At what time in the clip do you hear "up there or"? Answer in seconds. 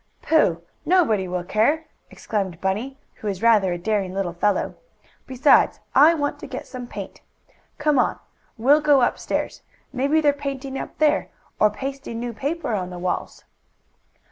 10.79-11.69